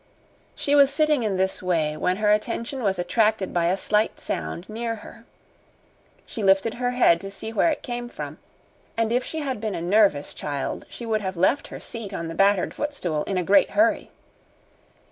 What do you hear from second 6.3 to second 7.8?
lifted her head to see where